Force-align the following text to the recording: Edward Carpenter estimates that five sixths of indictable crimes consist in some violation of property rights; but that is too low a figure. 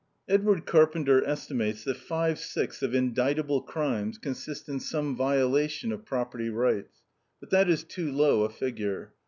Edward 0.27 0.65
Carpenter 0.65 1.23
estimates 1.27 1.83
that 1.83 1.95
five 1.95 2.39
sixths 2.39 2.81
of 2.81 2.95
indictable 2.95 3.61
crimes 3.61 4.17
consist 4.17 4.67
in 4.67 4.79
some 4.79 5.15
violation 5.15 5.91
of 5.91 6.05
property 6.05 6.49
rights; 6.49 7.03
but 7.39 7.51
that 7.51 7.69
is 7.69 7.83
too 7.83 8.11
low 8.11 8.41
a 8.41 8.49
figure. 8.49 9.13